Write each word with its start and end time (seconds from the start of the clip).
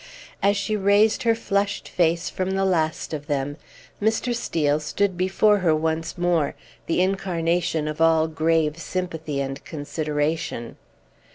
As 0.41 0.57
she 0.57 0.75
raised 0.75 1.21
her 1.21 1.35
flushed 1.35 1.87
face 1.87 2.27
from 2.27 2.49
the 2.49 2.65
last 2.65 3.13
of 3.13 3.27
them, 3.27 3.57
Mr. 4.01 4.33
Steel 4.33 4.79
stood 4.79 5.15
before 5.15 5.59
her 5.59 5.75
once 5.75 6.17
more, 6.17 6.55
the 6.87 7.01
incarnation 7.03 7.87
of 7.87 8.01
all 8.01 8.27
grave 8.27 8.79
sympathy 8.79 9.39
and 9.39 9.63
consideration. 9.63 10.77